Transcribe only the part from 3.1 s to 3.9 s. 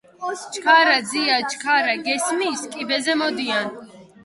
მოდიან!